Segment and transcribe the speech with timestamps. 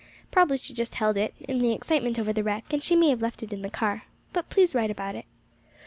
[0.31, 3.21] "Probably she just held it, in the excitement over the wreck, and she may have
[3.21, 4.05] left it in the car.
[4.33, 5.25] But please write about it."